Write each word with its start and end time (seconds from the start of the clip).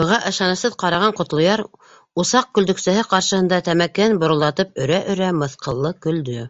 Быға 0.00 0.18
ышанысһыҙ 0.30 0.78
ҡараған 0.84 1.14
Ҡотлояр, 1.20 1.62
усаҡ 2.24 2.50
көлдөксәһе 2.60 3.06
ҡаршыһында 3.14 3.62
тәмәкеһен 3.72 4.18
боролдатып 4.26 4.84
өрә-өрә, 4.88 5.32
мыҫҡыллы 5.46 5.98
көлдө: 6.04 6.48